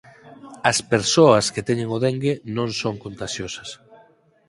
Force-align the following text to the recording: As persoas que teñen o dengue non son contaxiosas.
As 0.71 0.77
persoas 0.93 1.45
que 1.53 1.65
teñen 1.67 1.89
o 1.97 2.01
dengue 2.05 2.33
non 2.55 2.69
son 2.81 2.95
contaxiosas. 3.03 3.69